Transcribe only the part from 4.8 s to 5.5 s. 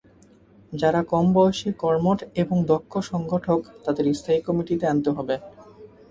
আনতে হবে।